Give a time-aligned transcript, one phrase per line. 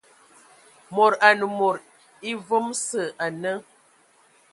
[0.95, 1.77] Mod anə mod
[2.31, 3.53] evam sə ane..